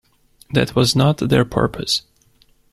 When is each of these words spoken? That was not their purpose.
That 0.53 0.75
was 0.75 0.95
not 0.95 1.19
their 1.19 1.45
purpose. 1.45 2.01